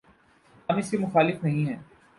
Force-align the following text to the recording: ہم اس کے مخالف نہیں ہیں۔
ہم 0.69 0.77
اس 0.77 0.91
کے 0.91 0.97
مخالف 0.97 1.43
نہیں 1.43 1.65
ہیں۔ 1.67 1.77